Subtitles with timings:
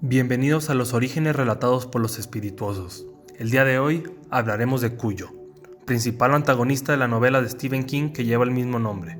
[0.00, 3.04] Bienvenidos a los orígenes relatados por los espirituosos.
[3.36, 5.30] El día de hoy hablaremos de Cuyo,
[5.86, 9.18] principal antagonista de la novela de Stephen King que lleva el mismo nombre.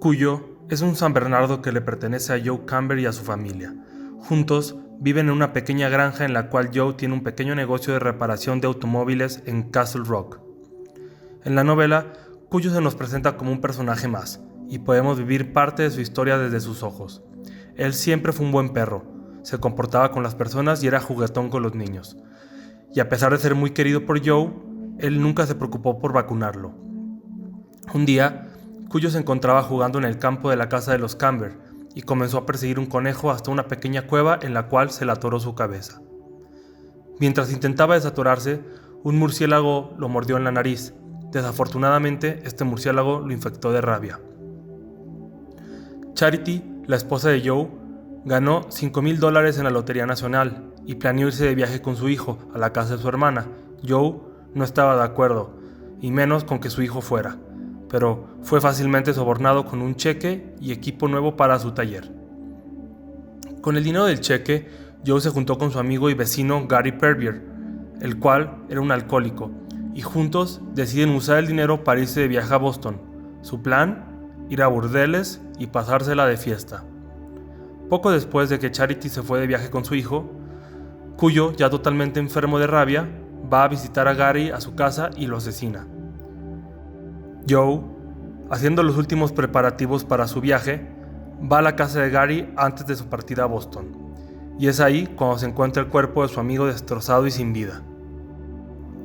[0.00, 3.74] Cuyo es un San Bernardo que le pertenece a Joe Camber y a su familia.
[4.18, 8.00] Juntos viven en una pequeña granja en la cual Joe tiene un pequeño negocio de
[8.00, 10.40] reparación de automóviles en Castle Rock.
[11.44, 12.12] En la novela,
[12.50, 16.36] Cuyo se nos presenta como un personaje más, y podemos vivir parte de su historia
[16.36, 17.22] desde sus ojos.
[17.76, 21.62] Él siempre fue un buen perro, se comportaba con las personas y era juguetón con
[21.62, 22.16] los niños.
[22.94, 24.50] Y a pesar de ser muy querido por Joe,
[24.98, 26.72] él nunca se preocupó por vacunarlo.
[27.94, 28.48] Un día,
[28.88, 31.58] Cuyo se encontraba jugando en el campo de la casa de los Camber
[31.94, 35.12] y comenzó a perseguir un conejo hasta una pequeña cueva en la cual se le
[35.12, 36.00] atoró su cabeza.
[37.20, 38.62] Mientras intentaba desatorarse,
[39.02, 40.94] un murciélago lo mordió en la nariz.
[41.32, 44.20] Desafortunadamente, este murciélago lo infectó de rabia.
[46.14, 47.68] Charity, la esposa de Joe,
[48.24, 52.08] Ganó 5 mil dólares en la Lotería Nacional y planeó irse de viaje con su
[52.08, 53.46] hijo a la casa de su hermana.
[53.86, 54.16] Joe
[54.54, 55.58] no estaba de acuerdo,
[56.00, 57.36] y menos con que su hijo fuera,
[57.88, 62.12] pero fue fácilmente sobornado con un cheque y equipo nuevo para su taller.
[63.60, 64.68] Con el dinero del cheque,
[65.06, 67.42] Joe se juntó con su amigo y vecino Gary Pervier,
[68.00, 69.50] el cual era un alcohólico,
[69.94, 73.00] y juntos deciden usar el dinero para irse de viaje a Boston.
[73.42, 74.04] Su plan,
[74.48, 76.84] ir a burdeles y pasársela de fiesta.
[77.88, 80.30] Poco después de que Charity se fue de viaje con su hijo,
[81.18, 83.08] Cuyo, ya totalmente enfermo de rabia,
[83.52, 85.84] va a visitar a Gary a su casa y lo asesina.
[87.50, 87.80] Joe,
[88.50, 90.86] haciendo los últimos preparativos para su viaje,
[91.40, 94.14] va a la casa de Gary antes de su partida a Boston,
[94.60, 97.82] y es ahí cuando se encuentra el cuerpo de su amigo destrozado y sin vida.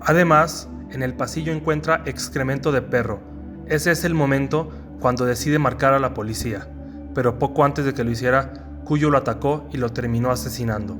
[0.00, 3.20] Además, en el pasillo encuentra excremento de perro.
[3.66, 6.66] Ese es el momento cuando decide marcar a la policía,
[7.14, 10.98] pero poco antes de que lo hiciera, Cuyo lo atacó y lo terminó asesinando.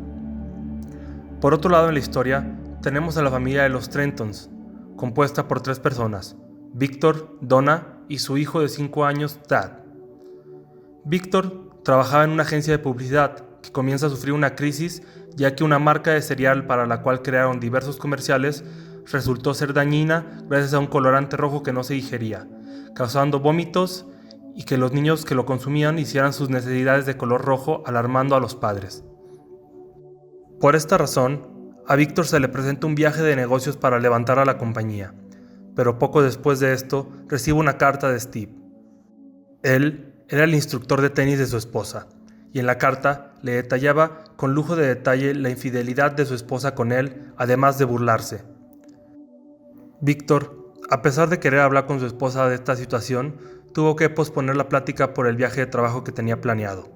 [1.40, 4.48] Por otro lado en la historia, tenemos a la familia de los Trentons,
[4.94, 6.36] compuesta por tres personas,
[6.72, 9.72] Víctor, Donna y su hijo de 5 años, Tad.
[11.04, 15.02] Víctor trabajaba en una agencia de publicidad que comienza a sufrir una crisis
[15.34, 18.62] ya que una marca de cereal para la cual crearon diversos comerciales
[19.10, 22.46] resultó ser dañina gracias a un colorante rojo que no se digería,
[22.94, 24.06] causando vómitos
[24.54, 28.40] y que los niños que lo consumían hicieran sus necesidades de color rojo alarmando a
[28.40, 29.04] los padres.
[30.60, 34.44] Por esta razón, a Víctor se le presenta un viaje de negocios para levantar a
[34.44, 35.14] la compañía,
[35.74, 38.54] pero poco después de esto recibe una carta de Steve.
[39.62, 42.08] Él era el instructor de tenis de su esposa,
[42.52, 46.74] y en la carta le detallaba con lujo de detalle la infidelidad de su esposa
[46.74, 48.44] con él, además de burlarse.
[50.00, 53.36] Víctor, a pesar de querer hablar con su esposa de esta situación,
[53.72, 56.88] tuvo que posponer la plática por el viaje de trabajo que tenía planeado.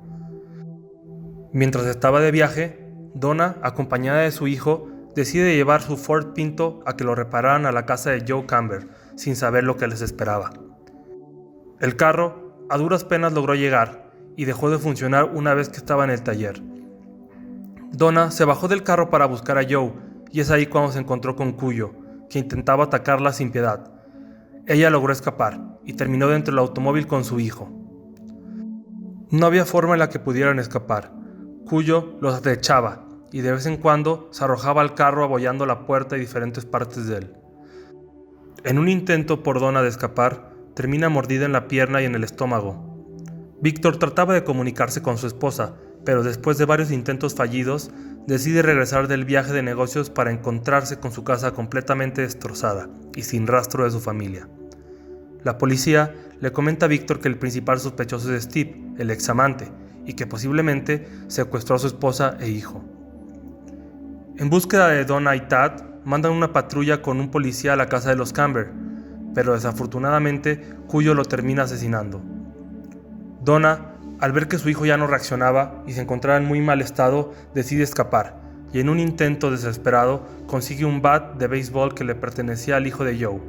[1.52, 6.96] Mientras estaba de viaje, Donna, acompañada de su hijo, decide llevar su Ford Pinto a
[6.96, 10.50] que lo repararan a la casa de Joe Camber, sin saber lo que les esperaba.
[11.80, 16.02] El carro a duras penas logró llegar y dejó de funcionar una vez que estaba
[16.02, 16.60] en el taller.
[17.92, 19.92] Donna se bajó del carro para buscar a Joe
[20.32, 21.92] y es ahí cuando se encontró con Cuyo,
[22.28, 23.92] que intentaba atacarla sin piedad.
[24.66, 27.70] Ella logró escapar y terminó dentro del automóvil con su hijo.
[29.30, 31.12] No había forma en la que pudieran escapar.
[31.66, 36.16] Cuyo los acechaba y de vez en cuando se arrojaba al carro abollando la puerta
[36.16, 37.34] y diferentes partes de él.
[38.62, 42.24] En un intento por Donna de escapar, termina mordida en la pierna y en el
[42.24, 42.94] estómago.
[43.60, 45.74] Víctor trataba de comunicarse con su esposa,
[46.04, 47.90] pero después de varios intentos fallidos,
[48.26, 53.46] decide regresar del viaje de negocios para encontrarse con su casa completamente destrozada y sin
[53.46, 54.48] rastro de su familia.
[55.44, 59.70] La policía le comenta a Víctor que el principal sospechoso es Steve, el examante,
[60.06, 62.82] y que posiblemente secuestró a su esposa e hijo.
[64.36, 68.10] En búsqueda de Donna y Tad, mandan una patrulla con un policía a la casa
[68.10, 68.72] de los Camber,
[69.34, 72.22] pero desafortunadamente Cuyo lo termina asesinando.
[73.42, 76.80] Donna al ver que su hijo ya no reaccionaba y se encontraba en muy mal
[76.80, 78.44] estado, decide escapar
[78.74, 83.04] y en un intento desesperado consigue un bat de béisbol que le pertenecía al hijo
[83.04, 83.40] de Joe.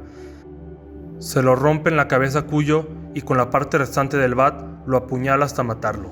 [1.18, 4.98] Se lo rompe en la cabeza Cuyo y con la parte restante del bat lo
[4.98, 6.10] apuñala hasta matarlo.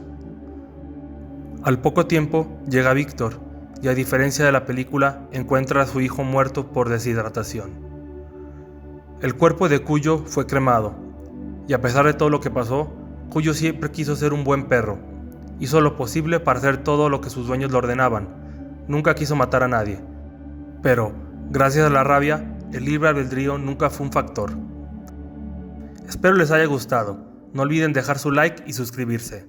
[1.62, 3.38] Al poco tiempo llega Víctor
[3.82, 7.70] y a diferencia de la película encuentra a su hijo muerto por deshidratación.
[9.20, 10.94] El cuerpo de Cuyo fue cremado
[11.68, 12.90] y a pesar de todo lo que pasó,
[13.28, 14.98] Cuyo siempre quiso ser un buen perro.
[15.60, 18.28] Hizo lo posible para hacer todo lo que sus dueños le ordenaban.
[18.88, 20.00] Nunca quiso matar a nadie.
[20.82, 21.12] Pero,
[21.50, 24.52] gracias a la rabia, el libre albedrío nunca fue un factor.
[26.08, 27.18] Espero les haya gustado.
[27.52, 29.46] No olviden dejar su like y suscribirse.